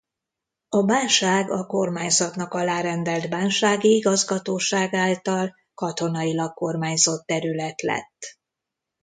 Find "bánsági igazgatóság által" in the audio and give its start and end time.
3.29-5.55